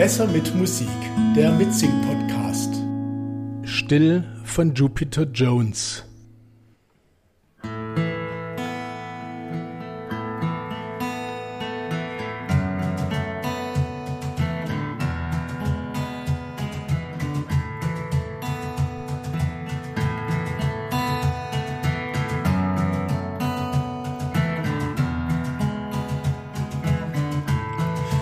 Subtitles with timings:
[0.00, 0.88] Besser mit Musik,
[1.36, 2.72] der Mitsing-Podcast.
[3.64, 6.06] Still von Jupiter Jones.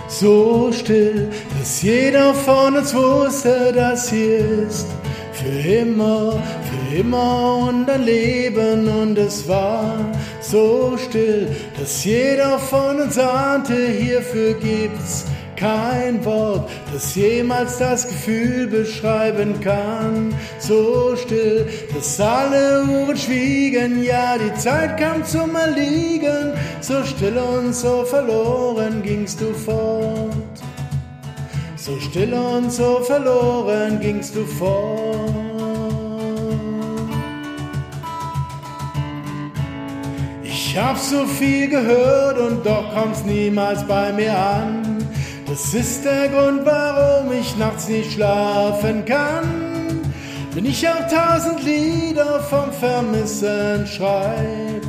[0.09, 4.87] So still, dass jeder von uns wusste, dass hier ist
[5.33, 9.93] für immer, für immer und ein Leben und es war
[10.41, 15.25] so still, dass jeder von uns ahnte, hierfür gibt's
[15.57, 20.33] kein Wort, das jemals das Gefühl beschreiben kann.
[20.59, 26.53] So still, dass alle Uhren schwiegen, ja, die Zeit kam zum Erliegen.
[26.79, 30.58] So still und so verloren gingst du fort.
[31.81, 34.99] So still und so verloren gingst du fort.
[40.43, 44.97] Ich hab so viel gehört und doch kommt's niemals bei mir an.
[45.47, 50.01] Das ist der Grund, warum ich nachts nicht schlafen kann.
[50.53, 54.88] Wenn ich auch tausend Lieder vom Vermissen schreib,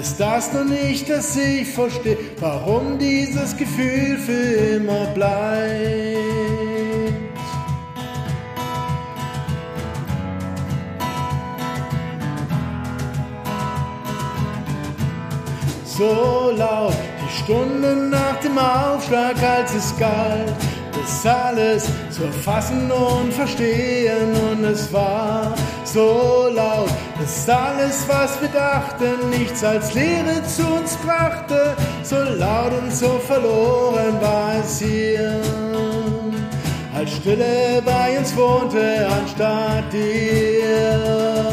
[0.00, 6.16] heißt das nur nicht, dass ich verstehe, warum dieses Gefühl für immer bleibt.
[15.84, 16.94] So laut
[17.44, 20.54] Stunden nach dem Aufschlag, als es galt,
[20.92, 24.32] das alles zu erfassen und verstehen.
[24.50, 30.96] Und es war so laut, dass alles, was wir dachten, nichts als Lehre zu uns
[30.96, 31.76] brachte.
[32.02, 35.40] So laut und so verloren war es hier,
[36.94, 41.50] als Stille bei uns wohnte, anstatt dir.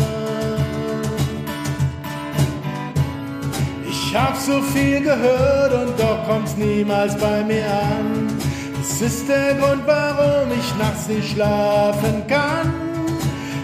[3.89, 8.46] Ich hab so viel gehört und doch kommt's niemals bei mir an.
[8.89, 12.73] Das ist der Grund, warum ich nachts nicht schlafen kann.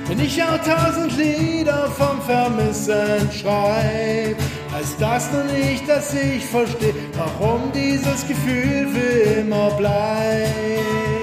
[0.08, 4.38] Wenn ich auch tausend Lieder vom Vermissen schreib,
[4.74, 11.23] heißt das nur nicht, dass ich verstehe, warum dieses Gefühl für immer bleibt.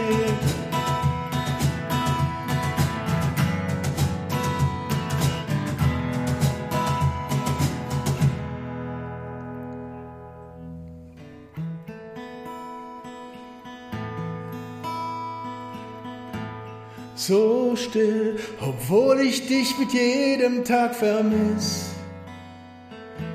[17.20, 21.90] So still, obwohl ich dich mit jedem Tag vermiss.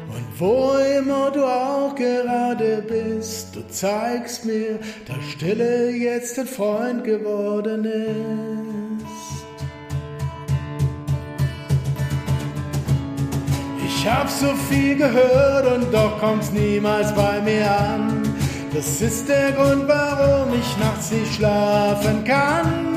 [0.09, 7.03] Und wo immer du auch gerade bist, du zeigst mir, dass Stille jetzt ein Freund
[7.03, 9.05] geworden ist.
[13.85, 18.23] Ich hab so viel gehört und doch kommt's niemals bei mir an.
[18.73, 22.95] Das ist der Grund, warum ich nachts nicht schlafen kann.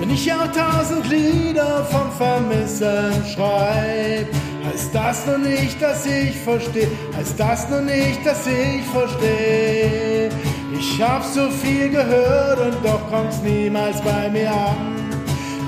[0.00, 4.26] Wenn ich auch tausend Lieder vom Vermissen schreib,
[4.64, 10.30] heißt das nur nicht, dass ich verstehe, heißt das nur nicht, dass ich verstehe.
[10.72, 14.96] Ich hab so viel gehört und doch kommt's niemals bei mir an.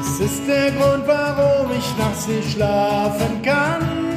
[0.00, 4.11] Es ist der Grund, warum ich nachts nicht schlafen kann.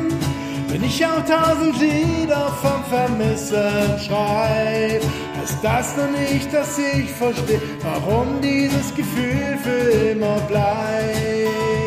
[0.76, 5.02] Wenn ich auch tausend Lieder vom Vermissen schreib,
[5.40, 11.85] heißt das nur nicht, dass ich verstehe, warum dieses Gefühl für immer bleibt.